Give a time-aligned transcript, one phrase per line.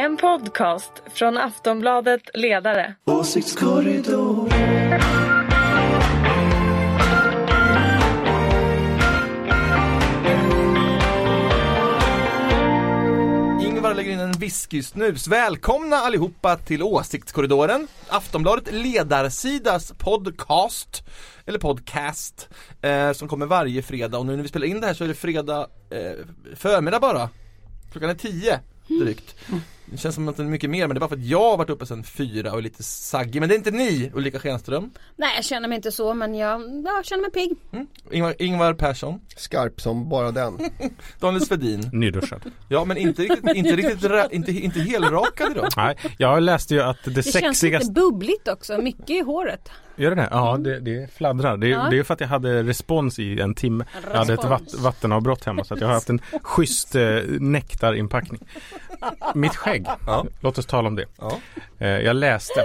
[0.00, 2.94] En podcast från Aftonbladet Ledare.
[3.04, 4.52] Åsiktskorridor.
[13.62, 15.28] Ingvar lägger in en whiskysnus.
[15.28, 21.02] Välkomna allihopa till Åsiktskorridoren, Aftonbladet ledarsidas podcast,
[21.46, 22.48] eller podcast,
[22.82, 25.08] eh, som kommer varje fredag och nu när vi spelar in det här så är
[25.08, 26.26] det fredag eh,
[26.56, 27.28] förmiddag bara.
[27.92, 28.60] Klockan är tio
[29.00, 29.36] drygt.
[29.90, 31.50] Det känns som att det är mycket mer men det är bara för att jag
[31.50, 33.40] har varit uppe sedan fyra och är lite saggig.
[33.40, 36.60] Men det är inte ni Ulrika Schenström, Nej jag känner mig inte så men jag,
[36.84, 37.56] jag känner mig pigg.
[38.10, 40.58] Ingvar, Ingvar Persson, Skarp som bara den.
[41.20, 41.90] Daniel Svedin.
[41.92, 42.42] Nyduschad.
[42.68, 45.68] Ja men inte riktigt, inte riktigt, ra- inte, inte helrakad idag.
[45.76, 47.92] Nej, jag läste ju att det, Det känns lite sexigaste...
[47.92, 49.70] bubbligt också, mycket i håret.
[49.96, 50.28] Gör det det?
[50.30, 51.56] Ja, det, det fladdrar.
[51.56, 51.86] Det, Ja.
[51.90, 53.84] det är för att jag hade respons i en timme.
[54.10, 54.74] Jag hade ett Respons.
[54.74, 57.02] vatt, vattenavbrott hemma så att jag har haft en schysst eh,
[57.38, 58.40] nektarinpackning.
[59.34, 60.26] Mitt skägg, Ja.
[60.40, 61.04] låt oss tala om det.
[61.18, 61.38] Ja.
[61.78, 62.60] Eh, jag läste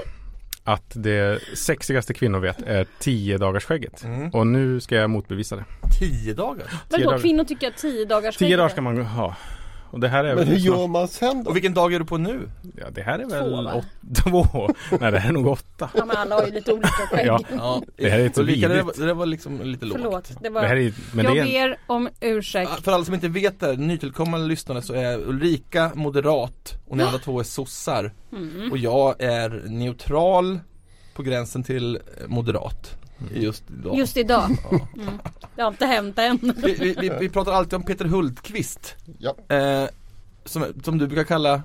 [0.64, 4.04] att det sexigaste kvinnor vet är 10 dagars skägget.
[4.04, 4.30] Mm.
[4.30, 5.66] Och nu ska jag motbevisa det.
[6.00, 6.68] Tio dagar.
[6.90, 7.20] Vadå dagar.
[7.20, 9.36] kvinnor tycker att tio dagars 10 skägg dagar ska man ha.
[9.92, 11.50] Och det här är Men väl hur snart- gör man sen då?
[11.50, 12.50] Och vilken dag är du på nu?
[12.78, 13.74] Ja, det här är Två, väl va?
[13.76, 13.86] åt,
[14.24, 14.70] två.
[15.00, 15.90] Nej, det här är nog åtta.
[15.96, 17.26] Ja men alla har ju lite olika skägg.
[17.28, 17.40] Ja.
[17.52, 19.00] Ja, Det här är så Ulrika, det, var, vidrigt.
[19.08, 19.98] det var liksom lite lågt.
[20.02, 20.62] Förlåt, det var...
[20.62, 22.72] Det här är, men jag det är ber om ursäkt.
[22.84, 27.20] För alla som inte vet det, nytillkommande lyssnare så är Ulrika moderat och ni andra
[27.20, 28.14] två är sossar.
[28.34, 28.72] Mm.
[28.72, 30.60] Och jag är neutral
[31.16, 32.98] på gränsen till moderat.
[33.34, 33.98] Just idag.
[33.98, 34.50] Just idag.
[34.72, 34.88] Ja.
[35.02, 35.20] Mm.
[35.56, 36.54] Det har inte hänt än.
[36.64, 38.96] Vi, vi, vi, vi pratar alltid om Peter Hultqvist.
[39.20, 39.36] Ja.
[39.56, 39.90] Eh,
[40.46, 41.62] som, som du brukar kalla,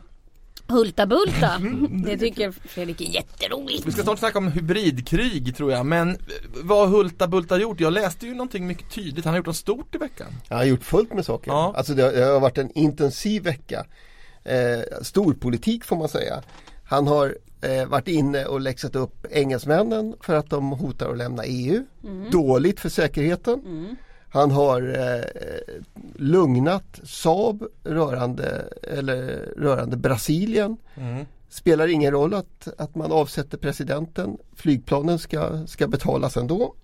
[0.70, 1.61] Hulta bulta.
[2.05, 3.87] Det tycker Fredrik är jätteroligt.
[3.87, 6.17] vi ska snart snacka om hybridkrig tror jag, men eh,
[6.62, 7.81] vad har Hulta Bulta gjort?
[7.81, 10.27] Jag läste ju någonting mycket tydligt, han har gjort något stort i veckan.
[10.48, 11.51] Jag har gjort fullt med saker.
[11.51, 11.75] Ja.
[11.77, 13.87] Alltså det har, det har varit en intensiv vecka.
[14.45, 16.42] Eh, storpolitik får man säga.
[16.85, 21.42] Han har eh, varit inne och läxat upp engelsmännen för att de hotar att lämna
[21.44, 21.84] EU.
[22.30, 23.62] Dåligt för säkerheten.
[24.33, 25.24] Han har eh,
[26.14, 29.17] lugnat Saab rörande, eller,
[29.57, 30.77] rörande Brasilien.
[30.95, 31.27] Mm.
[31.48, 34.39] Spelar ingen roll att, att man avsätter presidenten.
[34.56, 36.74] Flygplanen ska, ska betalas ändå.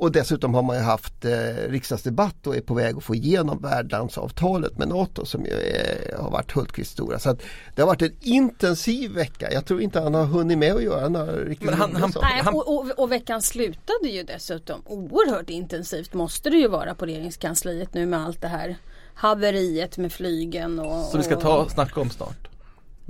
[0.00, 1.30] Och dessutom har man ju haft eh,
[1.68, 6.30] riksdagsdebatt och är på väg att få igenom värdlandsavtalet med NATO som ju är, har
[6.30, 7.18] varit Hultqvists stora.
[7.18, 7.42] Så att
[7.74, 9.52] det har varit en intensiv vecka.
[9.52, 12.12] Jag tror inte han har hunnit med att göra några riktigt han- han-.
[12.22, 16.94] Nej, Han- och, och, och veckan slutade ju dessutom oerhört intensivt måste det ju vara
[16.94, 18.76] på regeringskansliet nu med allt det här
[19.14, 21.04] haveriet med flygen och...
[21.04, 22.49] Så vi ska ta snacka om snart.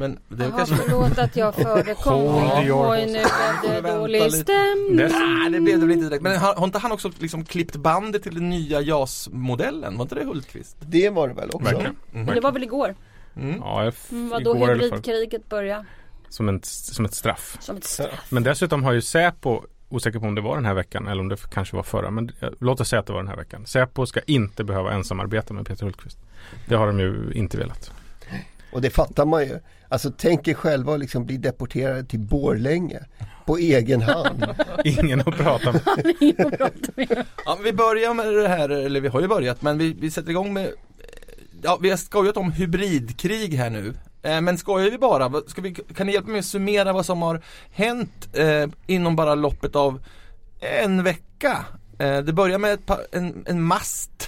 [0.00, 2.22] Men det är Jaha, kanske förlåt att jag förekom.
[2.90, 3.12] Oj, nu
[3.68, 4.36] blev det dålig lite.
[4.36, 4.96] stämning.
[4.96, 6.22] Nej det blev det väl inte direkt.
[6.22, 9.96] Men har, har inte han också liksom klippt bandet till den nya JAS-modellen?
[9.96, 10.76] Var inte det Hultqvist?
[10.80, 11.64] Det var det väl också.
[11.64, 11.96] Verkligen.
[12.12, 12.94] Men det var väl igår?
[13.60, 15.84] Ja, jag f- Mm, vad då igår hybridkriget började?
[16.28, 17.56] Som, en, som ett straff.
[17.60, 18.26] Som ett straff.
[18.28, 21.28] Men dessutom har ju Säpo, osäker på om det var den här veckan eller om
[21.28, 23.66] det kanske var förra, men eh, låt oss säga att det var den här veckan.
[23.66, 26.18] Säpo ska inte behöva ensamarbeta med Peter Hultqvist.
[26.68, 27.92] Det har de ju inte velat.
[28.72, 29.58] Och det fattar man ju.
[29.88, 33.00] Alltså tänk er själva att liksom bli deporterade till Borlänge
[33.46, 34.44] på egen hand.
[34.84, 35.82] Ingen att prata med.
[37.44, 40.30] Ja, vi börjar med det här, eller vi har ju börjat, men vi, vi sätter
[40.30, 40.72] igång med
[41.62, 43.94] Ja, vi har skojat om hybridkrig här nu.
[44.22, 45.42] Eh, men skojar vi bara?
[45.46, 49.34] Ska vi, kan ni hjälpa mig att summera vad som har hänt eh, inom bara
[49.34, 50.02] loppet av
[50.60, 51.64] en vecka?
[51.98, 54.19] Eh, det börjar med ett par, en, en mast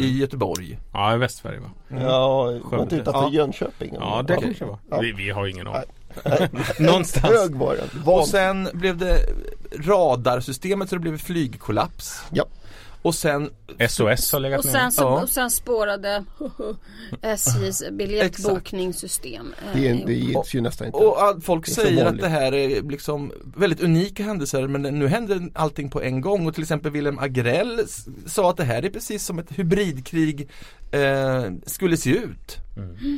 [0.00, 0.78] i Göteborg.
[0.92, 1.70] Ja, i Västsverige va?
[1.88, 3.30] Ja, var inte utanför Ja.
[3.30, 3.94] Jönköping.
[3.94, 4.78] Ja, det kanske var.
[4.90, 4.98] Ja.
[5.00, 5.88] Vi, vi har ingen aning.
[6.78, 7.34] Någonstans.
[7.34, 7.76] Hög var.
[8.04, 9.18] Och sen blev det
[9.80, 12.22] radarsystemet så det blev flygkollaps.
[12.30, 12.44] Ja.
[13.04, 13.50] Och sen
[13.88, 14.72] SOS har legat Och ner.
[14.72, 15.22] sen, så, Ja.
[15.22, 16.24] och sen spårade
[17.22, 19.54] SJs biljettbokningssystem.
[19.58, 20.98] eh, Det, är- det ges ju nästan inte.
[20.98, 25.48] Och all, folk säger att det här är liksom väldigt unika händelser men nu händer
[25.54, 27.80] allting på en gång och till exempel Wilhelm Agrell
[28.26, 30.48] sa att det här är precis som ett hybridkrig
[30.92, 32.56] eh, skulle se ut.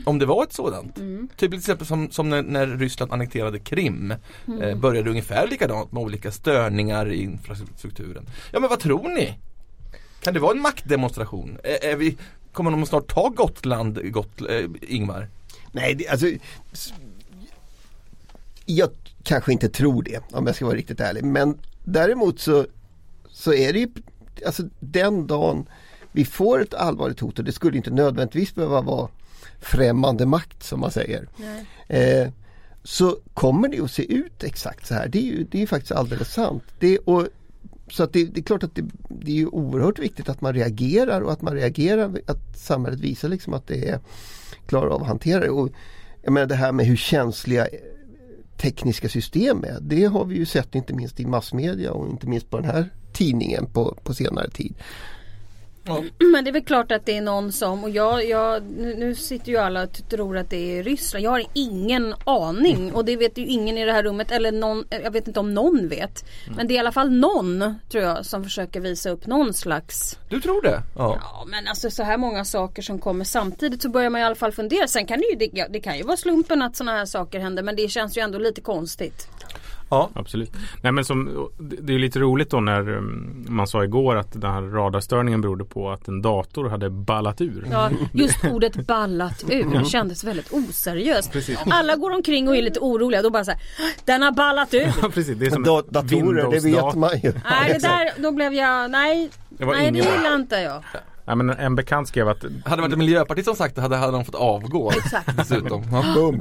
[0.06, 0.94] Om det var ett sådant.
[1.36, 4.14] Typ till exempel som, som när, när Ryssland annekterade Krim.
[4.62, 8.26] Eh, började ungefär likadant med olika störningar i infrastrukturen.
[8.52, 9.34] Ja men vad tror ni?
[10.26, 11.58] Kan det vara en maktdemonstration?
[11.62, 12.16] Är, är vi,
[12.52, 15.28] kommer de snart ta Gotland, Gott, eh, Ingvar?
[15.72, 16.26] Nej, det, alltså
[18.64, 18.90] Jag
[19.22, 21.24] kanske inte tror det om jag ska vara riktigt ärlig.
[21.24, 22.66] Men däremot så,
[23.28, 23.88] så är det ju
[24.46, 25.66] alltså den dagen
[26.12, 29.08] vi får ett allvarligt hot och det skulle inte nödvändigtvis behöva vara
[29.60, 31.28] främmande makt som man säger.
[31.88, 32.28] Eh,
[32.82, 35.08] så kommer det att se ut exakt så här.
[35.08, 36.64] Det är ju det är faktiskt alldeles sant.
[36.78, 37.28] Det, och,
[37.88, 40.54] så att det, det är klart att det, det är ju oerhört viktigt att man
[40.54, 44.00] reagerar och att man reagerar, att samhället visar liksom att det är
[44.66, 45.50] klarar av att hantera det.
[45.50, 45.70] Och,
[46.22, 47.78] jag menar det här med hur känsliga eh,
[48.56, 49.78] tekniska system är.
[49.80, 52.90] Det har vi ju sett inte minst i massmedia och inte minst på den här
[53.12, 54.74] tidningen på, på senare tid.
[56.32, 59.52] Men det är väl klart att det är någon som, och jag, jag nu, sitter
[59.52, 61.24] ju alla och tror att det är Ryssland.
[61.24, 64.84] Jag har ingen aning och det vet ju ingen i det här rummet eller någon,
[64.90, 66.24] jag vet inte om någon vet.
[66.56, 70.18] Men det är i alla fall någon tror jag som försöker visa upp någon slags
[70.28, 70.82] Du tror det?
[70.96, 71.18] Ja.
[71.22, 74.34] Ja men alltså så här många saker som kommer samtidigt så börjar man i alla
[74.34, 74.88] fall fundera.
[74.88, 77.40] Sen kan det ju, det, ja, det kan ju vara slumpen att sådana här saker
[77.40, 79.28] händer men det känns ju ändå lite konstigt.
[79.88, 80.10] Ja.
[80.14, 80.52] Absolut.
[80.82, 84.50] Nej men som, det är lite roligt då när um, man sa igår att den
[84.50, 87.66] här radarstörningen berodde på att en dator hade ballat ur.
[87.70, 91.36] Ja, just ordet ballat ur kändes väldigt oseriöst.
[91.70, 93.22] Alla går omkring och är lite oroliga.
[93.22, 93.60] Då bara så här,
[94.04, 94.92] den har ballat ur.
[95.02, 95.38] Ja, precis.
[95.38, 97.32] Det är som Da, datorer, det vet man ju.
[97.50, 100.82] Nej, det där, då blev jag, nej, nej det gillar inte jag.
[101.26, 103.96] Nej, men en bekant skrev att Hade det varit en miljöpartist som sagt det hade,
[103.96, 104.90] hade de fått avgå.
[104.90, 105.36] Exakt.
[105.36, 105.82] Dessutom.
[105.92, 106.32] Ja.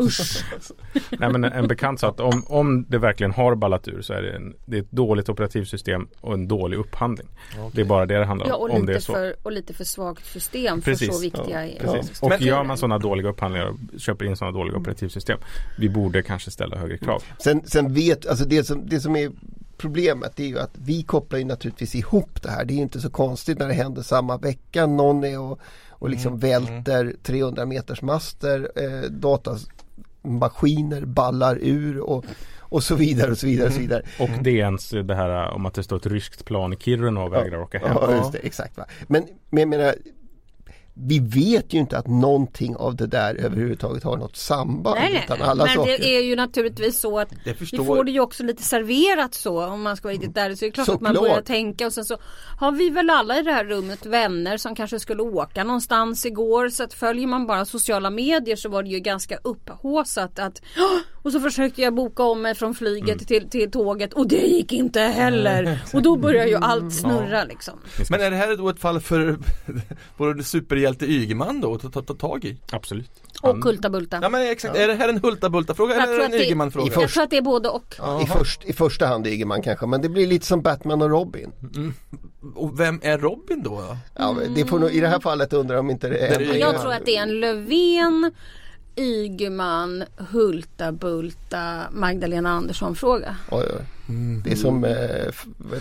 [1.20, 4.22] Nej men en bekant sa att om, om det verkligen har ballat ur så är
[4.22, 7.28] det, en, det är ett dåligt operativsystem och en dålig upphandling.
[7.72, 8.50] Det är bara det det handlar om.
[8.50, 9.14] Ja, och om det är lite, så.
[9.14, 11.08] för, och lite för svagt system Precis.
[11.08, 12.20] för så viktiga Ja, precis.
[12.22, 12.26] ja.
[12.26, 15.40] Och Men- gör man sådana dåliga upphandlingar och köper in sådana dåliga operativsystem.
[15.80, 17.24] Vi borde kanske ställa högre krav.
[17.40, 19.32] Sen, sen vet, alltså det som, det som är
[19.78, 22.66] problemet är ju att vi kopplar ju naturligtvis ihop det här.
[22.66, 24.86] Det är ju inte så konstigt när det händer samma vecka.
[24.86, 32.26] Någon är och, och liksom välter 300 meters master, eh, datamaskiner ballar ur och,
[32.60, 33.68] och så vidare och så vidare.
[33.68, 34.04] Och så vidare.
[34.20, 37.24] Och det är ens det här om att det står ett ryskt plan i Kiruna
[37.24, 37.98] och vägrar åka hem.
[38.02, 38.78] Ja, just det, exakt.
[38.78, 38.86] Va?
[39.08, 39.96] Men, men jag menar,
[40.98, 44.96] vi vet ju inte att någonting av det där överhuvudtaget har något samband.
[45.00, 45.98] Nej, utan alla men saker.
[45.98, 49.66] det är ju naturligtvis så att Det vi får det ju också lite serverat så
[49.66, 50.56] om man ska vara riktigt där.
[50.56, 51.30] Så det är klart att man Såklart.
[51.32, 52.18] börjar tänka och sen så
[52.60, 56.70] har vi väl alla i det här rummet vänner som kanske skulle åka någonstans igår.
[56.70, 60.62] Så att följer man bara sociala medier så var det ju ganska upphåsat att
[61.24, 63.26] och så försökte jag boka om mig från flyget Mm.
[63.26, 65.80] till, till tåget och det gick inte heller.
[65.94, 67.80] Och då börjar ju allt snurra liksom.
[68.10, 69.38] Men är det här då ett fall för
[70.18, 70.42] vår
[70.94, 72.58] superhjälte Ygeman då att ta, ta, ta tag i?
[72.72, 73.10] Absolut.
[73.42, 74.20] Och Kulta Bulta.
[74.22, 76.92] Ja men exakt, är det här en Hulta-Bulta-fråga eller en det- Ygeman-fråga?
[77.02, 77.96] Jag tror att det är både och.
[78.24, 81.52] I, först, I första hand Ygeman kanske, men det blir lite som Batman och Robin.
[82.56, 83.98] Och vem är Robin då?
[84.16, 86.36] Ja, det får nog, I det här fallet undrar jag om inte det Det är
[86.36, 86.42] är...
[86.42, 86.60] Ygeman.
[86.60, 88.32] Jag tror att det är en Löfven,
[88.96, 93.36] Ygeman, Hulta, Bulta, Magdalena Andersson fråga.
[93.52, 93.86] Oj, oj.
[94.44, 94.92] Det är som, eh,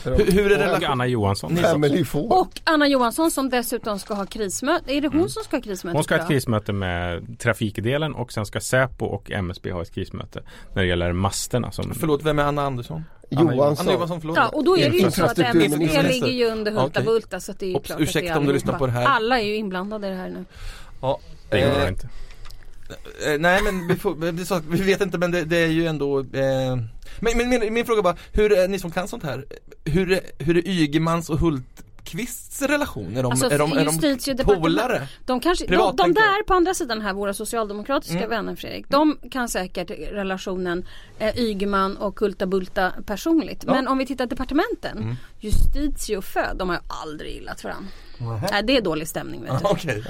[0.05, 0.11] de?
[0.11, 0.91] Hur, hur är Och relation?
[0.91, 1.57] Anna Johansson.
[1.57, 2.41] Family Four.
[2.41, 4.93] Och Anna Johansson som dessutom ska ha krismöte.
[4.95, 5.97] Är det hon som ska ha krismöte?
[5.97, 6.29] Hon ska ha ett jag?
[6.29, 10.43] krismöte med trafikdelen och sen ska Säpo och MSB ha ett krismöte
[10.75, 11.73] när det gäller masterna.
[11.73, 13.05] Som, Förlåt, vem är Anna Andersson?
[13.31, 13.89] Johansson.
[13.89, 14.35] Anna Johansson.
[14.37, 17.05] Ja och då är det ju så att MSB ligger ju under Hulta Okej.
[17.05, 18.79] Bulta så att det är ju Oops, klart ursäkta att det är om du lyssnar
[18.79, 19.05] på det här.
[19.07, 20.45] Alla är ju inblandade i det här nu.
[21.01, 21.21] Ja.
[21.51, 22.09] det gör Eh, hon inte.
[23.27, 24.15] Eh, nej men vi, får,
[24.71, 26.77] vi vet inte men det, det är ju ändå eh,
[27.21, 29.45] men, men min, min fråga bara, hur ni som kan sånt här?
[29.85, 33.17] Hur, hur är Ygemans och Hultqvists relation?
[33.17, 35.09] Är de, Alltså, är de, är de polare?
[35.27, 36.15] De, kanske, de, Privat, de jag.
[36.15, 38.31] där på andra sidan här, våra socialdemokratiska Mm.
[38.31, 40.87] vänner Fredrik, de kan säkert relationen
[41.19, 43.65] eh, Ygeman och Kulta Bulta personligt.
[43.67, 43.73] Ja.
[43.73, 45.17] Men om vi tittar departementen, Mm.
[45.41, 47.91] justitie och föd, de har ju aldrig gillat varandra.
[48.51, 49.67] Nej, det är dålig stämning vet du.
[49.69, 50.05] Okej,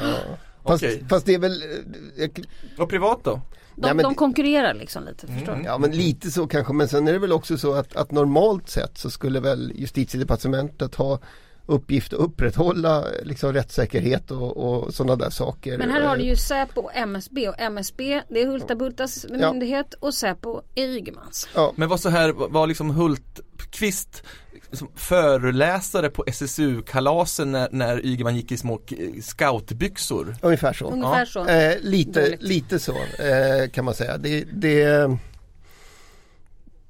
[0.66, 1.04] Fast, okej.
[1.08, 1.68] fast det är väl, eh,
[2.16, 2.44] jag-
[2.78, 3.30] Och privat då?
[3.76, 5.62] De, Nej, men de konkurrerar liksom lite, förstår du?
[5.64, 8.68] ja men lite så kanske, men sen är det väl också så att, att normalt
[8.68, 11.18] sett så skulle väl justitiedepartementet ha
[11.66, 15.78] uppgift att upprätthålla liksom rättssäkerhet och, och sådana där saker.
[15.78, 19.52] Men här har du ju Säpo och MSB och MSB det är Hulta Bultas Ja.
[19.52, 21.48] myndighet och Säpo är Ygemans.
[21.54, 24.22] Ja, Men var så här, var liksom Hultqvist
[24.70, 30.36] liksom föreläsare på SSU-kalasen när, när Ygeman gick i små k- scoutbyxor?
[30.42, 30.90] ungefär så.
[30.90, 31.26] Ungefär Ja.
[31.26, 31.46] så.
[31.46, 32.42] Eh, lite, Dåligt.
[32.42, 34.18] lite så eh, kan man säga.
[34.18, 34.82] Det, det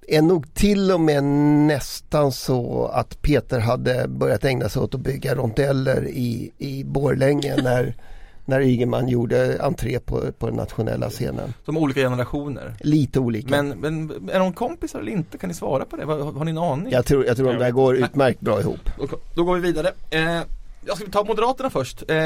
[0.09, 1.25] är nog till och med
[1.67, 7.57] nästan så att Peter hade börjat ägna sig åt att bygga rondeller i, i Borlänge
[7.63, 7.95] när,
[8.45, 11.55] när Ygeman gjorde entré på, på den nationella scenen.
[11.65, 12.75] Som olika generationer.
[12.81, 13.63] Lite olika.
[13.63, 15.39] Men, men är de kompisar eller inte?
[15.39, 16.05] Kan ni svara på det?
[16.05, 16.93] Har, har ni en aning?
[16.93, 18.91] jag, tror, jag tror de där går utmärkt bra ihop.
[18.99, 19.93] Då, då går vi vidare.
[20.11, 20.41] Eh,
[20.87, 22.03] jag ska ta Moderaterna först.
[22.11, 22.17] Eh,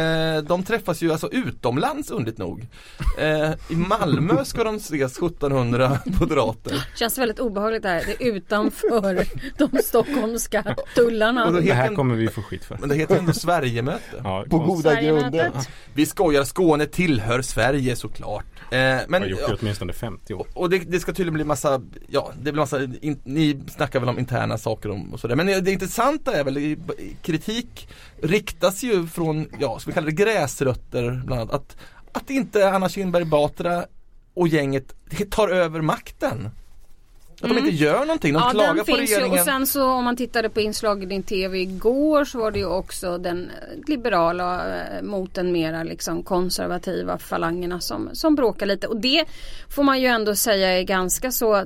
[0.42, 2.66] de träffas ju alltså utomlands underligt nog.
[3.18, 6.86] Eh, I Malmö ska de ses 1700 moderater.
[6.96, 8.04] Känns väldigt obehagligt det här.
[8.06, 9.24] Det är utanför
[9.58, 11.46] de stockholmska tullarna.
[11.46, 12.76] Och Det här kommer vi få skit för.
[12.80, 14.20] men det heter ändå Sverigemöte.
[14.24, 15.52] Ja, På goda grunder.
[15.94, 18.44] Vi skojar, Skåne tillhör Sverige såklart.
[18.70, 20.46] Eh, men, har gjort det åtminstone 50 år.
[20.54, 24.08] och det, det ska tydligen bli massa, ja det blir massa, in, ni snackar väl
[24.08, 25.36] om interna saker om och sådär.
[25.36, 26.76] Men det intressanta är väl,
[27.22, 27.88] kritik
[28.22, 31.54] riktas ju från, ja ska vi kalla det gräsrötter bland annat.
[31.54, 31.76] Att,
[32.12, 33.84] att inte Anna Kinberg Batra
[34.34, 34.94] och gänget
[35.30, 36.50] tar över makten.
[37.40, 37.56] Att Mm.
[37.64, 39.14] de inte gör någonting, de ja, klagar den på finns ju.
[39.14, 39.38] regeringen.
[39.38, 42.58] Och sen så om man tittade på inslag i din TV igår så var det
[42.58, 48.66] ju också den eh, liberala eh, mot den mera liksom konservativa falangerna som, som bråkar
[48.66, 48.86] lite.
[48.86, 49.24] Och det
[49.70, 51.56] får man ju ändå säga är ganska så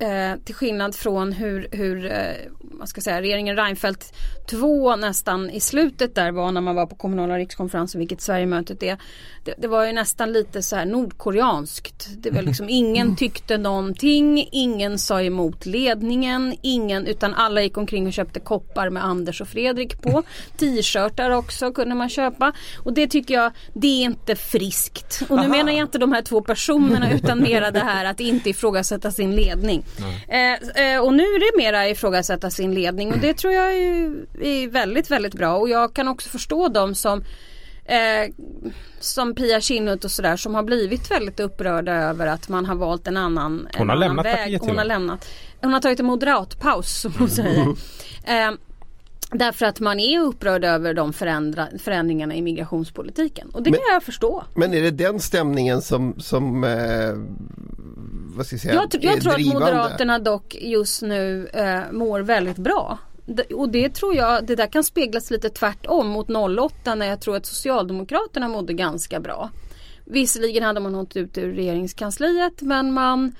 [0.00, 2.12] eh, till skillnad från hur, hur eh,
[2.60, 4.12] vad ska säga, regeringen Reinfeldt
[4.46, 8.98] 2 nästan i slutet där var när man var på kommunala rikskonferensen, vilket Sverigemötet är.
[9.44, 12.08] Det, det var ju nästan lite så här nordkoreanskt.
[12.18, 18.06] Det var liksom ingen tyckte någonting, ingen sa emot ledningen, ingen utan alla gick omkring
[18.06, 20.22] och köpte koppar med Anders och Fredrik på.
[20.56, 22.52] T-shirtar också kunde man köpa.
[22.84, 25.22] Och det tycker jag, det är inte friskt.
[25.28, 25.48] Och nu Aha.
[25.48, 29.36] menar jag inte de här två personerna utan mera det här att inte ifrågasätta sin
[29.36, 29.84] ledning.
[30.28, 30.52] Eh,
[30.84, 34.68] eh, och nu är det mera ifrågasätta sin ledning och det tror jag är, är
[34.68, 35.56] väldigt, väldigt bra.
[35.56, 37.24] Och jag kan också förstå dem som
[37.86, 38.32] Eh,
[39.00, 43.06] som Pia Kinnut och sådär som har blivit väldigt upprörda över att man har valt
[43.06, 44.60] en annan, en Hon har annan lämnat väg.
[44.60, 45.28] Hon har lämnat.
[45.60, 47.66] Hon har tagit en moderatpaus som hon säger.
[48.26, 48.50] Eh,
[49.30, 53.50] därför att man är upprörd över de förändra, förändringarna i migrationspolitiken.
[53.50, 54.44] Och det Men- kan jag förstå.
[54.54, 57.14] Men är det den stämningen som, som eh,
[58.36, 59.46] vad ska jag säga, Jag, jag är tror att?
[59.46, 62.98] Moderaterna dock just nu eh, mår väldigt bra.
[63.54, 67.36] Och det tror jag, det där kan speglas lite tvärtom mot 08 när jag tror
[67.36, 69.50] att Socialdemokraterna mådde ganska bra.
[70.04, 73.32] Visserligen hade man hållit ut ur regeringskansliet men man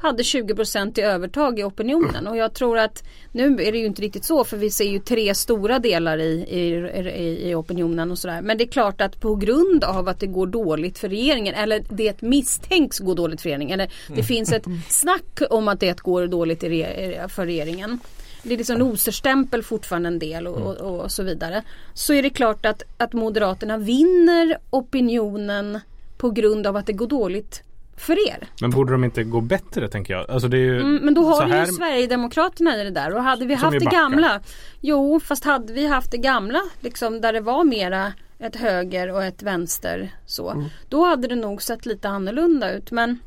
[0.00, 4.02] hade 20% i övertag i opinionen och jag tror att nu är det ju inte
[4.02, 8.42] riktigt så för vi ser ju tre stora delar i, i, i, opinionen och sådär.
[8.42, 11.84] Men det är klart att på grund av att det går dåligt för regeringen eller
[11.88, 16.26] det misstänks gå dåligt för regeringen eller det finns ett snack om att det går
[16.26, 18.00] dåligt för regeringen.
[18.42, 21.62] Det är liksom loserstämpel fortfarande en del och, och, och så vidare.
[21.94, 25.80] Så är det klart att, att Moderaterna vinner opinionen
[26.18, 27.62] på grund av att det går dåligt
[27.96, 28.48] för er.
[28.60, 30.30] Men borde de inte gå bättre tänker jag?
[30.30, 33.78] Alltså Mm, men då har här- ju Sverigedemokraterna i det där och hade vi haft
[33.80, 34.40] det gamla
[34.80, 39.24] Jo fast hade vi haft det gamla liksom där det var mera ett höger och
[39.24, 40.64] ett vänster så Mm.
[40.88, 43.18] Då hade det nog sett lite annorlunda ut men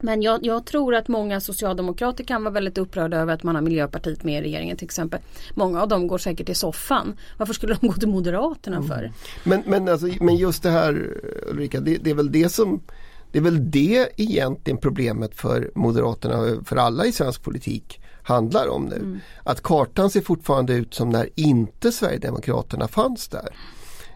[0.00, 3.62] men jag, jag tror att många socialdemokrater kan vara väldigt upprörda över att man har
[3.62, 5.20] Miljöpartiet med i regeringen till exempel.
[5.54, 7.16] Många av dem går säkert i soffan.
[7.38, 8.88] Varför skulle de gå till Moderaterna Mm.
[8.88, 9.12] för?
[9.44, 11.20] Men, men, alltså, men just det här
[11.50, 12.80] Ulrika, det, det är väl det som
[13.32, 18.84] det är väl det egentligen problemet för Moderaterna, för alla i svensk politik handlar om
[18.84, 19.20] nu.
[19.42, 23.56] Att kartan ser fortfarande ut som när inte Sverigedemokraterna fanns där.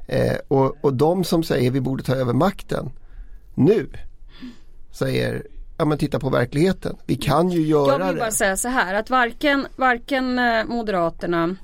[0.07, 2.91] Eh, och, och de som säger vi borde ta över makten
[3.55, 3.89] nu
[4.91, 5.47] säger
[5.79, 6.97] ja men titta på verkligheten.
[7.07, 8.21] Vi kan ju Jag göra vill det.
[8.21, 11.57] bara säga så här att varken, varken eh, Moderaterna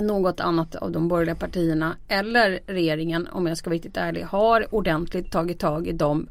[0.00, 4.74] något annat av de borgerliga partierna eller regeringen om jag ska vara riktigt ärlig har
[4.74, 6.26] ordentligt tagit tag i de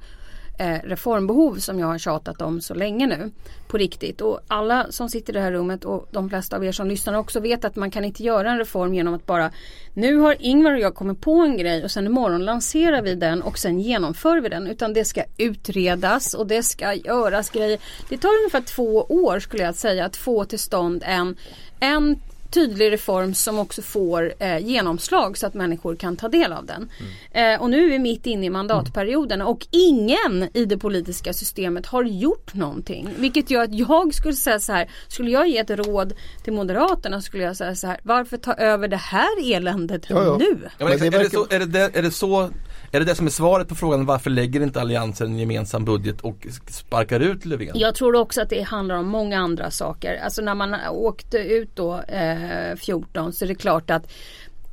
[0.61, 3.31] eh, reformbehov som jag har tjatat om så länge nu.
[3.67, 4.21] På riktigt.
[4.21, 7.13] Och alla som sitter i det här rummet och de flesta av er som lyssnar
[7.13, 9.51] också vet att man kan inte göra en reform genom att bara
[9.93, 13.41] Nu har Ingvar och jag kommit på en grej och sen imorgon lanserar vi den
[13.41, 14.67] och sen genomför vi den.
[14.67, 17.79] Utan det ska utredas och det ska göras grejer.
[18.09, 21.35] Det tar ungefär två år skulle jag säga att få till stånd en,
[21.79, 22.19] en
[22.51, 26.89] tydlig reform som också får eh, genomslag så att människor kan ta del av den.
[27.31, 31.85] Eh, och nu är vi mitt inne i mandatperioden och ingen i det politiska systemet
[31.85, 33.09] har gjort någonting.
[33.17, 37.21] Vilket gör att jag skulle säga så här, skulle jag ge ett råd till Moderaterna
[37.21, 40.37] skulle jag säga så här, varför ta över det här eländet Ja, ja.
[40.37, 40.69] nu?
[40.77, 42.49] Ja, exakt, är, det så, är, det det, är det så
[42.93, 46.21] Är det det som är svaret på frågan varför lägger inte Alliansen en gemensam budget
[46.21, 47.79] och sparkar ut Löfven?
[47.79, 50.21] Jag tror också att det handlar om många andra saker.
[50.23, 54.11] Alltså när man åkte ut då eh, 14 så är det klart att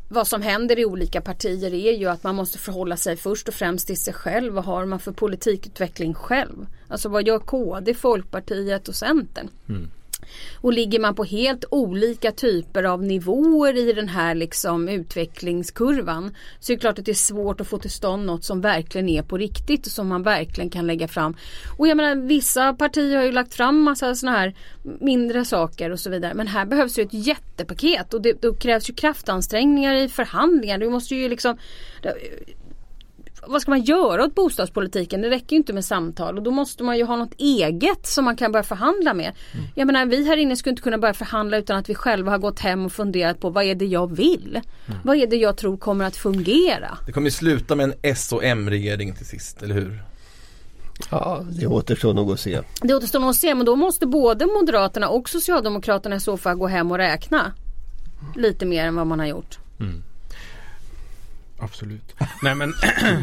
[0.08, 3.54] vad som händer i olika partier är ju att man måste förhålla sig först och
[3.54, 4.52] främst till sig själv.
[4.52, 6.66] Vad har man för politikutveckling själv?
[6.88, 9.48] Alltså vad gör KD, Folkpartiet och Centern?
[10.60, 16.72] Och ligger man på helt olika typer av nivåer i den här liksom utvecklingskurvan så
[16.72, 19.22] är det klart att det är svårt att få till stånd något som verkligen är
[19.22, 21.36] på riktigt och som man verkligen kan lägga fram.
[21.78, 24.54] Och jag menar vissa partier har ju lagt fram massa sådana här
[25.00, 26.34] mindre saker och så vidare.
[26.34, 30.78] Men här behövs ju ett jättepaket och det, då krävs ju kraftansträngningar i förhandlingar.
[30.78, 31.58] Du måste ju liksom
[33.48, 35.20] vad ska man göra åt bostadspolitiken?
[35.20, 38.24] Det räcker ju inte med samtal och då måste man ju ha något eget som
[38.24, 39.32] man kan börja förhandla med.
[39.74, 42.38] Jag menar vi här inne skulle inte kunna börja förhandla utan att vi själva har
[42.38, 44.60] gått hem och funderat på vad är det jag vill?
[45.04, 46.98] Vad är det jag tror kommer att fungera?
[47.06, 50.02] Det kommer ju sluta med en S och M-regering till sist, eller hur?
[51.10, 52.60] Ja, det återstår nog att se.
[52.82, 56.56] Det återstår nog att se men då måste både Moderaterna och Socialdemokraterna i så fall
[56.56, 57.52] gå hem och räkna
[58.36, 59.58] lite mer än vad man har gjort.
[61.60, 62.14] Absolut.
[62.42, 62.74] Nej men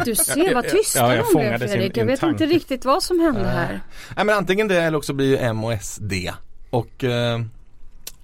[0.05, 1.97] Du ser vad tysta Ja, de blev Fredrik.
[1.97, 3.81] Jag vet inte riktigt vad som hände här.
[4.15, 6.13] Nej men antingen det eller också blir ju M och SD.
[6.69, 7.39] Och eh, eh,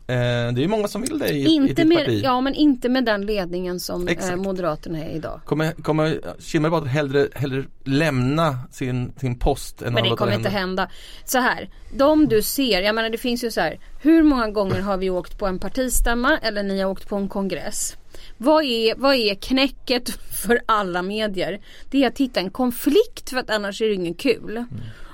[0.08, 2.22] det är ju många som vill det i, i Inte ditt med, parti.
[2.24, 4.36] ja men inte med den ledningen som eh.
[4.36, 5.42] Moderaterna är idag.
[5.46, 10.50] Kommer, kommer Kinberg bara hellre, hellre lämna sin, sin post än Men det kommer inte
[10.50, 10.90] hända.
[11.26, 13.80] Så här, de du ser, jag menar det finns ju så här.
[14.02, 17.30] Hur många gånger har vi åkt på en partistämma eller ni har åkt på en
[17.30, 17.98] kongress?
[18.44, 20.10] Vad är, vad är knäcket
[20.46, 21.62] för alla medier?
[21.90, 24.58] Det är att hitta en konflikt för att annars är det ingen kul.
[24.58, 24.68] Mm.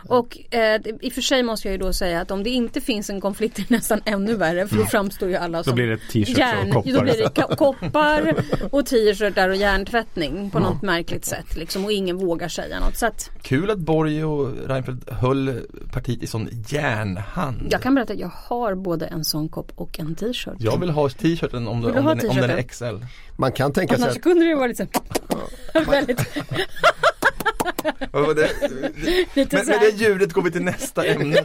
[0.08, 2.82] Och eh, i och för sig måste jag ju då säga att om det inte
[2.82, 5.76] finns en konflikt är det nästan ännu värre för då framstår ju alla som då
[5.76, 6.92] blir det t-shirts järn, och koppar.
[6.92, 8.36] Då blir det koppar
[8.72, 12.98] och t-shirtar och hjärntvättning på något märkligt sätt liksom och ingen vågar säga något.
[12.98, 15.62] Så att Kul att Borg och Reinfeldt höll
[15.94, 17.68] partiet i sån järnhand.
[17.72, 20.56] jag kan berätta att jag har både en sån kopp och en t-shirt.
[20.60, 22.62] Jag vill ha t-shirten om, du om, ha den, om den är?
[22.62, 22.86] XL.
[23.38, 24.88] Man kan tänka sig Annars att kunde det ju vara lite,
[25.88, 26.26] väldigt,
[28.12, 28.52] Vad var det?
[29.36, 29.80] Men här.
[29.80, 31.44] det ljudet går vi till nästa ämne.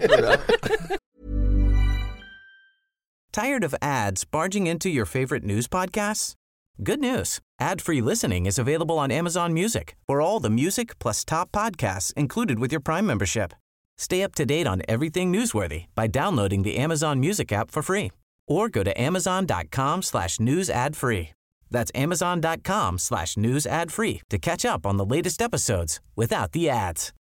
[3.33, 6.35] Tired of ads barging into your favorite news podcasts?
[6.83, 7.41] Good news.
[7.61, 12.59] Ad-free listening is available on Amazon Music for all the music plus top podcasts included
[12.59, 13.53] with your Prime membership.
[13.99, 18.11] Stay up to date on everything newsworthy by downloading the Amazon Music app for free
[18.49, 21.31] or go to amazon.com slash news ad free.
[21.73, 26.71] That's amazon.com slash news ad free to catch up on the latest episodes without the
[26.71, 27.13] ads.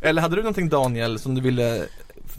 [0.00, 1.86] Eller hade du någonting Daniel som du ville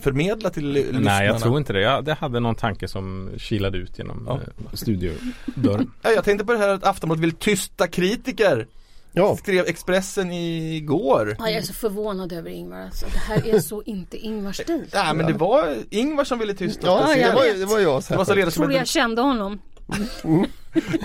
[0.02, 1.06] förmedla till ly- lyssnarna?
[1.06, 1.82] Nej jag tror inte det.
[1.82, 4.36] Jag det hade någon tanke som kilade ut genom Ja.
[4.36, 5.92] eh, studiodörren.
[6.02, 8.68] Ja, jag tänkte på det här att Aftonbladet vill tysta kritiker.
[9.12, 11.36] Ja, Skrev Expressen igår.
[11.40, 13.06] Ja, jag är så förvånad över Ingvar alltså.
[13.14, 14.86] Det här är så inte Ingvar stil.
[14.94, 17.36] Nej men det var Ingvar som ville tysta ja speciellt.
[17.36, 18.04] det, var, det var jag.
[18.10, 19.60] Det var så Tror jag kände honom.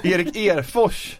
[0.02, 1.18] Erik Erfors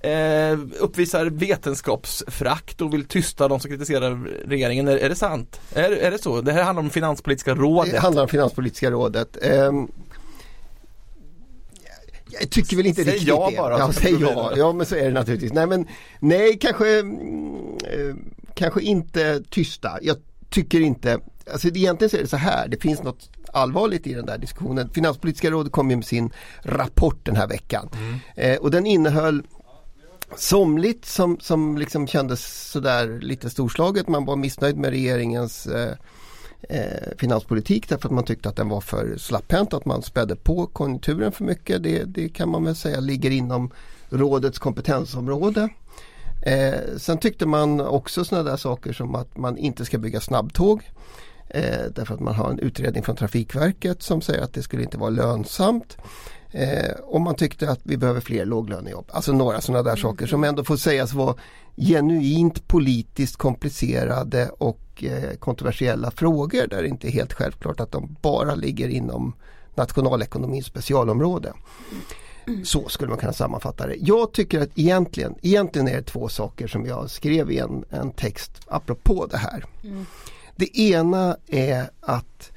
[0.00, 4.88] eh, uppvisar vetenskapsfrakt och vill tysta de som kritiserar regeringen.
[4.88, 5.60] Är, är det sant?
[5.74, 6.40] Är, är det så?
[6.40, 7.92] Det här handlar om Finanspolitiska rådet.
[7.92, 9.36] Det handlar om Finanspolitiska rådet.
[9.42, 9.88] Ehm,
[12.40, 13.56] jag tycker väl inte Säg riktigt ja det.
[13.56, 14.52] bara, Ja, säg ja.
[14.56, 15.52] Ja, men så är det naturligtvis.
[15.52, 15.86] Nej, men
[16.20, 18.16] nej, kanske, mm, eh,
[18.54, 19.98] kanske inte tysta.
[20.02, 20.16] Jag
[20.50, 21.18] tycker inte,
[21.52, 24.90] alltså egentligen så är det så här, det finns något allvarligt i den där diskussionen.
[24.94, 27.88] Finanspolitiska rådet kom ju med sin rapport den här veckan
[28.34, 29.42] eh, och den innehöll
[30.36, 34.08] somligt som, som liksom kändes sådär lite storslaget.
[34.08, 35.92] Man var missnöjd med regeringens eh,
[36.62, 40.66] eh, finanspolitik därför att man tyckte att den var för slapphänt, att man spädde på
[40.66, 41.82] konjunkturen för mycket.
[41.82, 43.70] Det, det kan man väl säga ligger inom
[44.10, 45.68] rådets kompetensområde.
[46.42, 50.90] Eh, sen tyckte man också sådana där saker som att man inte ska bygga snabbtåg.
[51.48, 54.98] Eh, därför att man har en utredning från Trafikverket som säger att det skulle inte
[54.98, 55.96] vara lönsamt.
[56.50, 59.10] Eh, och man tyckte att vi behöver fler låglönejobb.
[59.12, 61.34] Alltså några sådana där saker som ändå får sägas vara
[61.76, 68.16] genuint politiskt komplicerade och eh, kontroversiella frågor där det inte är helt självklart att de
[68.22, 69.34] bara ligger inom
[69.74, 71.52] nationalekonomins specialområde.
[72.64, 73.96] Så skulle man kunna sammanfatta det.
[73.96, 78.10] Jag tycker att egentligen, egentligen är det två saker som jag skrev i en, en
[78.10, 79.64] text apropå det här.
[80.56, 82.52] Det ena är att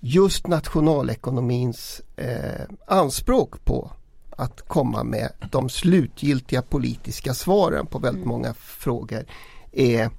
[0.00, 3.90] just nationalekonomins eh, anspråk på
[4.36, 9.24] att komma med de slutgiltiga politiska svaren på väldigt många frågor
[9.72, 10.10] är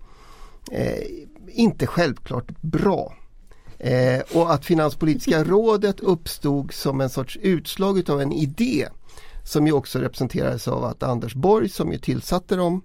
[0.72, 1.04] eh,
[1.48, 3.14] inte självklart bra.
[3.80, 8.88] Eh, och att Finanspolitiska rådet uppstod som en sorts utslag utav en idé
[9.44, 12.82] som ju också representerades av att Anders Borg som ju tillsatte dem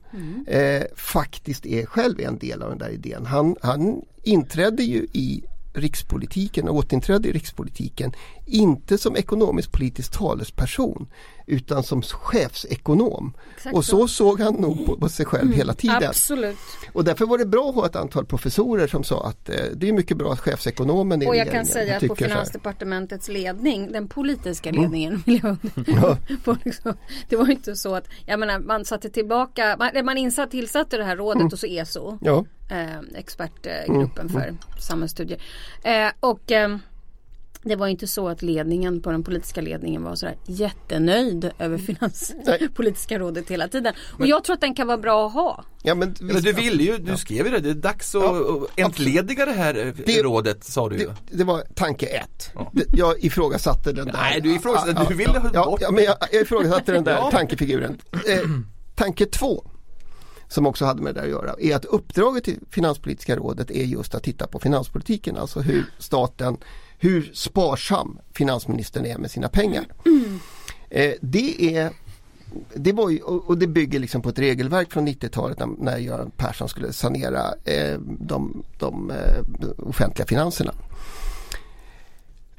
[0.46, 3.26] eh, faktiskt är själv en del av den där idén.
[3.26, 8.12] Han, han inträdde ju i rikspolitiken, återinträdde i rikspolitiken,
[8.52, 11.06] inte som ekonomisk politisk talesperson
[11.46, 13.32] utan som chefsekonom.
[13.56, 16.02] Exakt och så såg han nog på, på sig själv hela tiden.
[16.08, 16.56] Absolut.
[16.92, 19.88] Och därför var det bra att ha ett antal professorer som sa att eh, det
[19.88, 22.16] är mycket bra att chefsekonomen i Och jag kan säga att på.
[22.16, 24.82] Finansdepartementets ledning, den politiska Mm.
[24.82, 25.22] ledningen,
[26.44, 26.94] på liksom,
[27.28, 31.04] det var inte så att, jag menar man satte tillbaka, man, man insatt, tillsatte det
[31.04, 31.46] här rådet Mm.
[31.52, 35.42] och så ESO, Ja, eh, expertgruppen för samhällsstudier.
[35.84, 36.76] Eh, och eh,
[37.64, 43.18] det var inte så att ledningen på den politiska ledningen var sådär jättenöjd över Finanspolitiska
[43.18, 43.94] rådet hela tiden.
[44.18, 45.64] Och jag tror att den kan vara bra att ha.
[45.82, 48.22] ja men, Men visst, du vill ju, du skrev ju det, det är dags att
[48.22, 51.06] Ja, entlediga det här eh, Det- rådet sa du ju.
[51.06, 52.50] det, det var tanke ett.
[52.54, 52.72] Ja.
[52.92, 54.12] Jag ifrågasatte den där.
[54.12, 57.04] Nej, du ifrågasatte- Ja, du ville ha ja, bort ja, men jag, jag ifrågasatte den
[57.04, 57.30] där Ja.
[57.30, 57.98] tankefiguren.
[58.12, 58.48] Eh,
[58.94, 59.64] tanke två
[60.48, 63.84] som också hade med det där att göra är att uppdraget till Finanspolitiska rådet är
[63.84, 66.56] just att titta på finanspolitiken, alltså hur staten,
[67.02, 69.84] hur sparsam finansministern är med sina pengar.
[70.90, 71.90] Eh, det är
[72.74, 76.30] det var ju, och, det bygger liksom på ett regelverk från 90-talet när, när Göran
[76.36, 80.74] Persson skulle sanera eh, de, de eh, offentliga finanserna.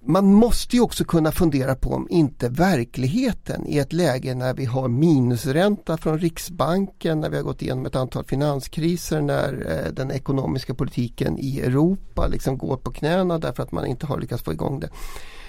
[0.06, 4.66] Man måste ju också kunna fundera på om inte verkligheten i ett läge när vi
[4.66, 10.12] har minusränta från Riksbanken, när vi har gått igenom ett antal finanskriser, när eh, den
[10.12, 14.54] ekonomiska politiken i Europa liksom går på knäna därför att man inte har lyckats få
[14.54, 14.90] igång det.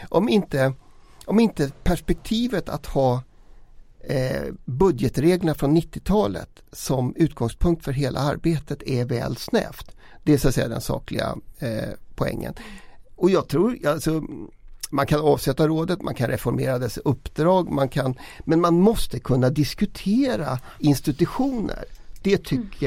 [0.08, 0.72] Om inte,
[1.24, 3.22] om inte perspektivet att ha
[4.00, 9.90] eh, budgetreglerna från 90-talet som utgångspunkt för hela arbetet är väl snävt.
[10.22, 12.54] Det är så att säga den sakliga eh, poängen.
[13.16, 14.22] Och jag tror, alltså,
[14.90, 19.50] man kan avsätta rådet, man kan reformera dess uppdrag, man kan, men man måste kunna
[19.50, 21.84] diskutera institutioner.
[22.22, 22.82] Det tyck,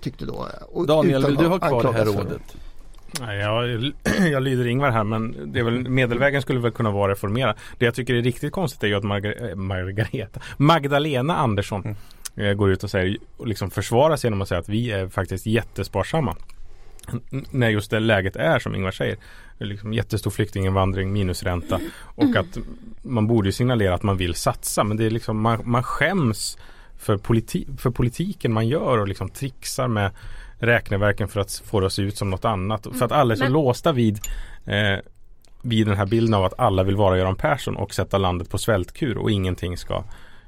[0.00, 0.48] tyckte då.
[0.72, 2.56] och Daniel, vill du ha kvar det här rådet?
[3.20, 3.92] Nej, jag,
[4.32, 7.54] jag lyder Ingvar här men det är väl, medelvägen skulle väl kunna vara reformera.
[7.78, 11.96] Det jag tycker är riktigt konstigt är ju att äh, Margareta Magdalena Andersson
[12.36, 15.08] eh, går ut och säger och liksom försvarar sig genom att säga att vi är
[15.08, 16.36] faktiskt jättesparsamma.
[17.50, 19.16] När just det läget är som Ingvar säger.
[19.58, 22.58] Liksom jättestor flyktinginvandring, minusränta och att
[23.02, 26.58] man borde ju signalera att man vill satsa men det är liksom man, man skäms
[26.98, 30.10] för, politi- för politiken man gör och liksom trixar med
[30.58, 32.86] räkneverken för att få det att se ut som något annat.
[32.98, 34.18] För att alla är så Men- låsta vid
[34.66, 34.98] eh,
[35.62, 38.58] vid den här bilden av att alla vill vara Göran Persson och sätta landet på
[38.58, 40.04] svältkur och ingenting ska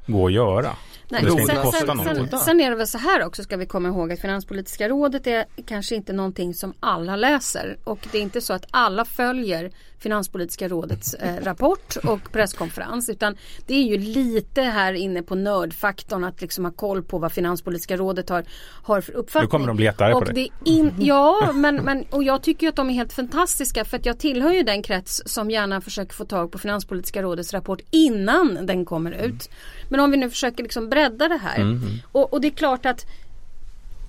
[0.06, 0.76] gå att göra.
[1.08, 4.12] Nej, sen, sen, sen, sen är det väl så här också ska vi komma ihåg
[4.12, 8.52] att Finanspolitiska rådet är kanske inte någonting som alla läser och det är inte så
[8.52, 9.70] att alla följer
[10.02, 13.36] Finanspolitiska rådets eh, rapport och presskonferens utan
[13.66, 17.96] det är ju lite här inne på nördfaktorn att liksom ha koll på vad Finanspolitiska
[17.96, 18.44] rådet har,
[18.82, 19.46] har för uppfattning.
[19.46, 20.52] Nu kommer de bli jättearga på dig.
[20.64, 24.06] in, Ja, men, men och jag tycker ju att de är helt fantastiska för att
[24.06, 28.66] jag tillhör ju den krets som gärna försöker få tag på Finanspolitiska rådets rapport innan
[28.66, 29.50] den kommer ut.
[29.88, 31.80] Men om vi nu försöker liksom bredda det här.
[32.12, 33.06] Och, och det är klart att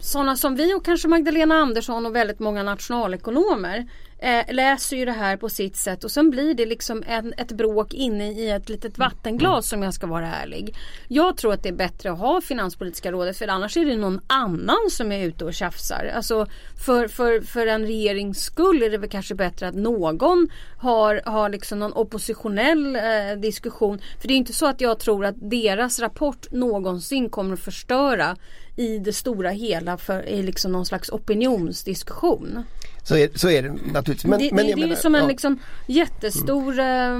[0.03, 3.87] sådana som vi och kanske Magdalena Andersson och väldigt många nationalekonomer
[4.23, 7.51] eh, läser ju det här på sitt sätt och sen blir det liksom en, ett
[7.51, 10.75] bråk inne i ett litet vattenglas om jag ska vara ärlig.
[11.07, 14.21] Jag tror att det är bättre att ha Finanspolitiska rådet för annars är det någon
[14.27, 16.11] annan som är ute och tjafsar.
[16.15, 16.47] Alltså
[16.85, 21.49] för, för, för en regerings skull är det väl kanske bättre att någon har, har
[21.49, 23.01] liksom någon oppositionell eh,
[23.37, 23.99] diskussion.
[24.21, 28.37] För det är inte så att jag tror att deras rapport någonsin kommer att förstöra
[28.75, 32.63] i det stora hela för i liksom någon slags opinionsdiskussion.
[33.03, 34.25] Så är, så är det naturligtvis.
[34.25, 35.27] Men, det men det, det är ju menar, som en ja.
[35.27, 37.19] liksom jättestor eh,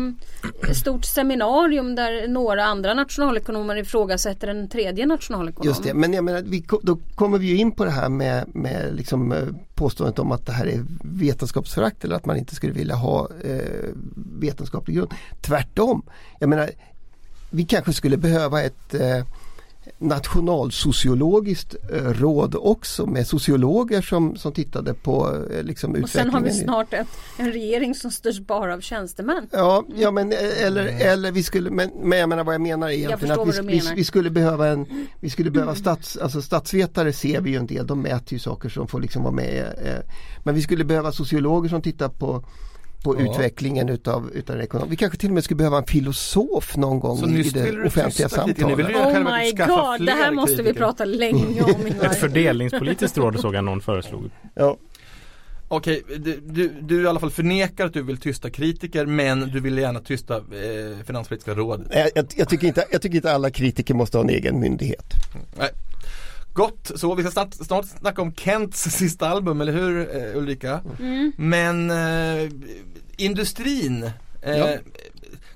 [0.74, 5.68] stort seminarium där några andra nationalekonomer ifrågasätter en tredje nationalekonom.
[5.68, 8.56] Just det, men jag menar, vi, då kommer vi ju in på det här med,
[8.56, 12.74] med liksom, eh, påståendet om att det här är vetenskapsförakt eller att man inte skulle
[12.74, 13.90] vilja ha eh,
[14.40, 15.14] vetenskaplig grund.
[15.42, 16.04] Tvärtom,
[16.40, 16.70] jag menar,
[17.50, 19.26] vi kanske skulle behöva ett eh,
[19.98, 26.42] nationalsociologiskt eh, råd också med sociologer som, som tittade på eh, liksom, och sen har
[26.42, 29.48] vi utvecklingen snart ett, en regering som styrs bara av tjänstemän.
[29.52, 32.88] Ja, ja men eh, eller, eller vi skulle, men, men jag menar vad jag menar
[32.88, 36.42] är egentligen förstår att vi, vi, vi skulle behöva en, vi skulle behöva stats, alltså
[36.42, 39.64] statsvetare ser vi ju en del, de mäter ju saker som får liksom vara med.
[39.64, 42.46] Eh, men vi skulle behöva sociologer som tittar på
[43.04, 43.32] på Ja.
[43.32, 44.90] utvecklingen utav, utav den ekonomin.
[44.90, 48.28] Vi kanske till och med skulle behöva en filosof någon gång Så i det offentliga
[48.28, 48.90] vill samtalet.
[48.90, 50.80] ju Oh my god, det här måste vi kritiker.
[50.80, 51.86] prata länge om.
[52.02, 54.30] Ett fördelningspolitiskt råd såg jag någon föreslog.
[54.56, 54.78] Ja.
[55.68, 59.60] Okej, du, du, du i alla fall förnekar att du vill tysta kritiker men du
[59.60, 61.88] vill gärna tysta eh, Finanspolitiska rådet.
[61.92, 65.06] Jag, jag, jag, tycker inte, jag tycker inte alla kritiker måste ha en egen myndighet.
[65.58, 65.70] Nej.
[66.54, 70.82] Gott, så vi ska snart, snart snacka om Kents sista album, eller hur eh, Ulrika?
[71.00, 71.32] Mm.
[71.38, 72.52] Men eh,
[73.18, 74.04] industrin
[74.42, 74.78] eh, Ja.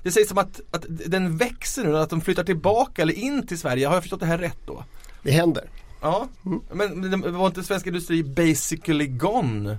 [0.02, 3.58] Det sägs som att, att den växer nu, att de flyttar tillbaka eller in till
[3.58, 3.86] Sverige.
[3.86, 4.84] Har jag förstått det här rätt då?
[5.22, 5.70] Det händer.
[6.00, 6.28] Ja,
[6.72, 9.70] men det var inte svensk industri basically gone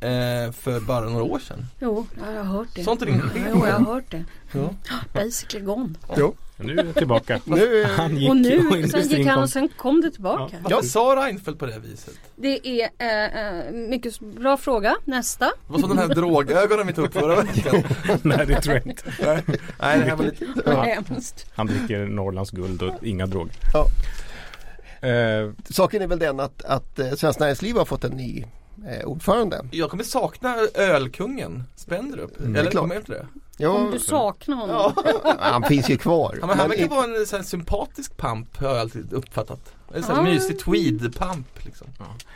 [0.00, 1.66] eh, för bara några år sedan?
[1.80, 2.84] Jo, jag har hört det.
[2.84, 4.24] Sånt är din Jo, jag har hört det.
[4.52, 4.70] Ja.
[5.12, 5.94] Basically gone.
[6.16, 6.34] Jo.
[6.58, 7.40] Nu är jag tillbaka.
[7.44, 9.42] Nu, Han gick Och nu, sen gick han kom.
[9.42, 10.56] och sen kom det tillbaka.
[10.62, 12.14] Varför sa Reinfeldt på det här viset?
[12.36, 14.96] Det är eh, eh, mycket bra fråga.
[15.04, 15.44] Nästa.
[15.44, 17.82] Det var som de här drogögonen vi tog upp förra veckan.
[18.22, 19.02] Nej det tror jag inte.
[19.24, 19.42] Nej,
[19.80, 21.46] Nej, det här var lite Vad hemskt.
[21.54, 23.52] Han dricker Norrlands guld och inga droger.
[23.72, 23.86] Ja.
[25.08, 28.44] Eh, saken är väl den att, att eh, Svenskt Näringsliv har fått en ny
[28.88, 29.64] eh, ordförande.
[29.70, 32.40] Jag kommer sakna ölkungen Spendrup.
[32.40, 33.26] Mm, Eller kommer jag inte det?
[33.60, 34.92] Ja, Om du saknar honom.
[35.40, 36.38] han finns ju kvar.
[36.40, 39.72] Ja, men han verkar i- vara en sån sympatisk pamp har jag alltid uppfattat.
[39.94, 40.32] En sån här Ja.
[40.32, 41.86] mysig tweed-pamp liksom.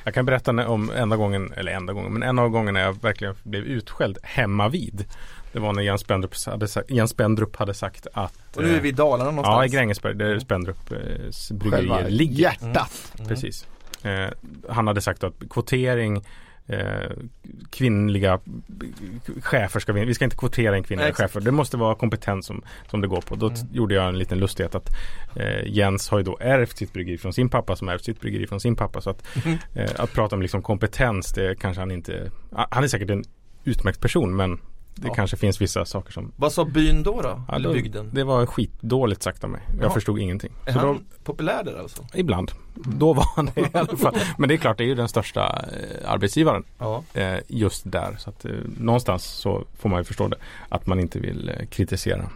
[0.05, 3.35] Jag kan berätta om enda gången, eller enda gången, men en av gångerna jag verkligen
[3.43, 5.05] blev utskälld hemma vid.
[5.53, 8.81] Det var när Jens Spendrup hade, sa- Jens Spendrup hade sagt att Och nu är
[8.81, 9.55] vi i Dalarna någonstans.
[9.57, 12.43] Ja, i Grängesberg där Spendrups eh, bryggerier ligger.
[12.43, 13.13] hjärtat.
[13.29, 13.67] Precis.
[14.03, 14.29] Eh,
[14.69, 16.23] han hade sagt att kvotering eh,
[17.71, 18.41] kvinnliga
[19.43, 21.33] chefer ska vi, vi ska inte kvotera in kvinnliga Nej, exakt.
[21.33, 21.45] chefer.
[21.45, 23.35] Det måste vara kompetens som, som det går på.
[23.37, 24.89] Då t- gjorde jag en liten lustighet att
[25.37, 28.47] eh, Jens har ju då ärvt sitt bryggeri från sin pappa som ärvt sitt bryggeri
[28.47, 29.01] från sin pappa.
[29.01, 29.27] Så att,
[29.75, 32.31] eh, att prata om liksom kompetens det kanske han inte
[32.71, 33.25] Han är säkert en
[33.65, 34.59] utmärkt person men
[34.94, 35.14] det Ja.
[35.14, 37.42] kanske finns vissa saker som Vad sa byn då då?
[37.48, 38.11] Ja, Eller då- bygden?
[38.14, 39.61] Det var skitdåligt sagt av mig.
[39.81, 39.90] Jag Ja.
[39.90, 40.52] förstod ingenting.
[40.66, 42.07] Är Så då, han populär där alltså?
[42.14, 42.52] Ibland.
[42.74, 44.14] Då var han det i alla fall.
[44.38, 47.02] Men det är klart, det är ju den största eh, arbetsgivaren Ja.
[47.14, 48.16] eh, just där.
[48.18, 50.37] Så att eh, någonstans så får man ju förstå det.
[50.68, 52.28] Att man inte vill kritisera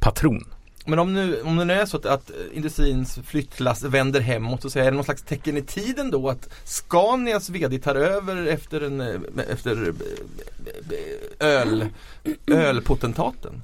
[0.00, 0.44] patron.
[0.84, 4.78] Men om, nu, om det nu är så att, att industrins flyttlass vänder hemåt så
[4.78, 9.00] är det någon slags tecken i tiden då att Scanias VD tar över efter, en,
[9.00, 9.20] eh,
[9.50, 9.94] efter
[11.40, 11.88] eh, öl,
[12.46, 13.62] ölpotentaten?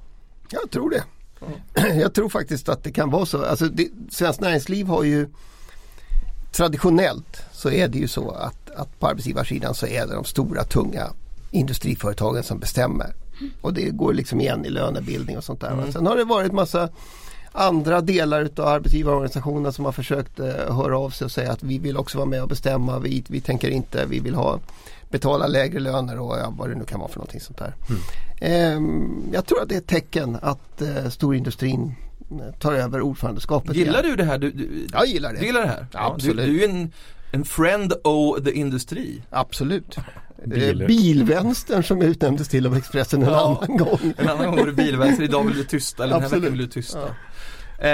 [0.51, 1.05] Jag tror det.
[1.95, 3.45] Jag tror faktiskt att det kan vara så.
[3.45, 5.29] Alltså det, Svenskt Näringsliv har ju
[6.53, 10.65] traditionellt så är det ju så att, att på arbetsgivarsidan så är det de stora
[10.65, 11.13] tunga
[11.51, 13.15] industriföretagen som bestämmer.
[13.61, 15.75] Och det går liksom igen i lönebildning och sånt där.
[15.75, 15.83] va.
[15.93, 16.89] Sen har det varit massa
[17.53, 21.79] andra delar utav arbetsgivarorganisationerna som har försökt eh, höra av sig och säga att vi
[21.79, 22.99] vill också vara med och bestämma.
[22.99, 24.59] Vi, vi tänker inte, vi vill ha
[25.11, 27.75] betala lägre löner och ja, vad det nu kan vara för någonting sånt där.
[28.41, 31.95] Ehm, jag tror att det är ett tecken att eh, storindustrin
[32.31, 33.77] eh, tar över ordförandeskapet.
[33.77, 34.11] Gillar igen.
[34.11, 34.39] du det här?
[34.39, 35.39] Du, du, Jag gillar det.
[35.41, 35.87] du gillar det här?
[35.93, 36.47] Ja, Absolut.
[36.47, 36.93] Du, du är en,
[37.33, 39.23] en friend of the industri.
[39.31, 39.97] Absolut.
[40.45, 43.59] Bil- Eh, Bilvänstern som utnämndes till av Expressen en Ja.
[43.65, 44.15] annan gång.
[44.17, 46.59] En annan gång var du bilvänster, idag vill du tysta, eller den här veckan vill
[46.61, 46.99] du tysta.
[46.99, 47.07] Ja.
[47.07, 47.89] Men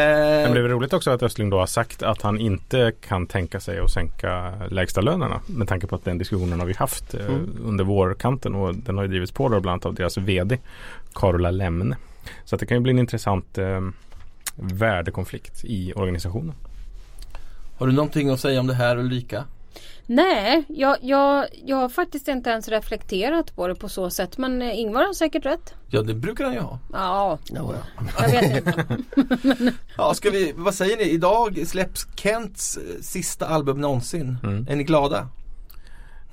[0.47, 3.27] Eh, det är väl roligt också att Östling då har sagt att han inte kan
[3.27, 7.15] tänka sig att sänka lägsta lönerna Med tanke på att den diskussionen har vi haft
[7.15, 7.51] eh, Mm.
[7.65, 10.59] under vårkanten och den har ju drivits på då bland annat av deras VD
[11.15, 11.97] Carola Lemne.
[12.45, 13.81] Så att det kan ju bli en intressant eh,
[14.57, 16.55] värdekonflikt i organisationen.
[17.79, 19.45] har du någonting att säga om det här Ulrika?
[20.07, 24.39] Nej, jag, jag, jag har faktiskt inte ens reflekterat på det på så sätt.
[24.39, 25.75] Men eh, Ingvar har säkert rätt.
[25.89, 26.79] Ja det brukar han ju ha.
[26.93, 28.23] Ja, Ja, ja.
[28.23, 28.87] jag vet inte.
[29.99, 31.03] Ja, ska vi, vad säger ni?
[31.03, 34.37] Idag släpps Kents eh, sista album någonsin.
[34.43, 34.67] Mm.
[34.71, 35.29] Är ni glada?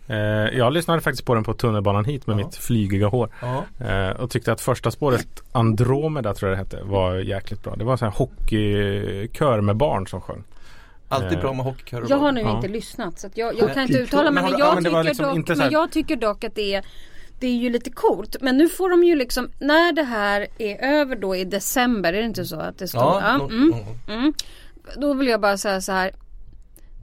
[0.08, 0.18] Eh,
[0.58, 2.46] jag lyssnade faktiskt på den på tunnelbanan hit med Ja.
[2.46, 3.86] mitt flygiga hår Ja.
[3.88, 7.76] eh, och tyckte att första spåret Andromeda tror jag det hette var jäkligt bra.
[7.76, 10.44] Det var en sån här hockeykör med barn som sjöng.
[11.13, 12.06] Alltid Eh, bra med hockeykörer.
[12.10, 12.56] Jag har nu Ja.
[12.56, 14.43] inte lyssnat så att jag, jag kan inte typ uttala mig.
[14.43, 16.86] Men Men, jag, tycker liksom dock, här- men jag tycker dock att det är
[17.39, 18.36] det är ju lite coolt.
[18.41, 22.13] Men nu får de ju liksom När det här är över då i december.
[22.13, 23.02] Är det inte så att det står?
[23.02, 23.73] Ja, Ja, mm,
[24.08, 24.13] ja.
[24.13, 24.34] mm.
[24.97, 26.12] Då vill jag bara säga så här.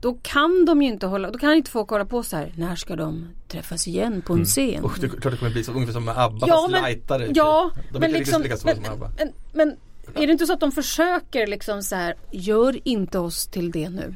[0.01, 2.53] Då kan de ju inte hålla, då kan inte folk hålla på så här.
[2.55, 4.85] När ska de träffas igen på en scen?
[4.85, 7.27] Usch, det klart det kommer bli så, ungefär som med ABBA Ja, fast men- lightare.
[7.35, 9.11] Ja, De är men liksom, lika men, stora som ABBA.
[9.17, 9.75] men, men
[10.15, 12.15] är det inte så att de försöker liksom så här.
[12.31, 14.15] Gör inte oss till det nu.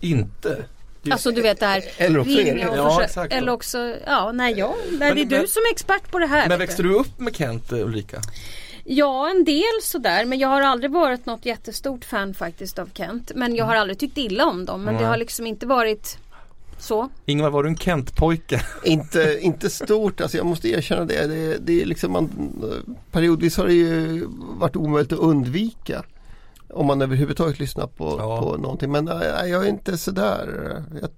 [0.00, 0.64] Inte.
[1.02, 3.36] Det är- Alltså du vet det här Eller också det- ringa och Ja, försöka-.
[3.36, 6.18] Eller också, ja nej jag, nej, det är Men- du men- som är expert på
[6.18, 6.48] det här.
[6.48, 6.94] Men växte du.
[6.94, 8.20] upp med Kent eh, Ulrika?
[8.84, 13.32] Ja en del sådär men jag har aldrig varit något jättestort fan faktiskt av Kent.
[13.34, 15.08] Men jag har aldrig tyckt illa om dem men det Nej.
[15.08, 16.18] har liksom inte varit
[16.78, 17.08] så.
[17.26, 18.60] Ingvar, var du en Kent-pojke?
[18.84, 21.26] Inte, inte stort, alltså jag måste erkänna det.
[21.26, 22.30] det, det är liksom man,
[23.12, 24.24] periodvis har det ju
[24.58, 26.02] varit omöjligt att undvika.
[26.70, 28.40] Om man överhuvudtaget lyssnar på, Ja.
[28.42, 28.90] på någonting.
[28.92, 30.74] Men nej, jag är inte sådär.
[31.00, 31.10] Jag,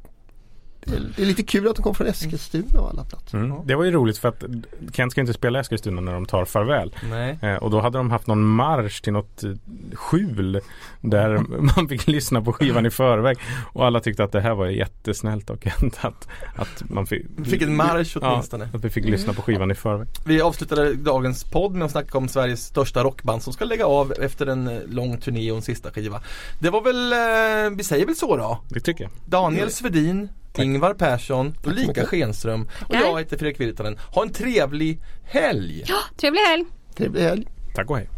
[0.80, 3.38] det, är, lite kul att de kom från Eskilstuna av alla platser.
[3.38, 3.66] Mm.
[3.66, 4.44] Det var ju roligt för att
[4.92, 6.94] Kent ska inte spela Eskilstuna när de tar farväl.
[7.10, 7.38] Nej.
[7.42, 9.50] Eh, och då hade de haft någon marsch till något eh,
[9.94, 10.60] skjul
[11.00, 11.38] där
[11.76, 13.38] man fick lyssna på skivan i förväg.
[13.72, 17.62] Och alla tyckte att det här var jättesnällt av Kent att, att man fick, fick
[17.62, 18.68] en marsch ja, åtminstone.
[18.74, 20.08] att vi fick lyssna på skivan i förväg.
[20.26, 24.12] Vi avslutade dagens podd med att snacka om Sveriges största rockband som ska lägga av
[24.12, 26.22] efter en eh, lång turné och en sista skiva.
[26.60, 28.60] Det var väl, eh, vi säger väl så då.
[28.68, 29.12] Det tycker jag.
[29.26, 33.98] Daniel Svedin, Ingvar Persson, Ulrika Schenström och jag heter Fredrik Virtanen.
[34.14, 35.84] Ha en trevlig helg!
[36.16, 36.64] Trevlig helg!
[36.96, 37.46] Trevlig helg.
[37.74, 38.08] Tack och hej.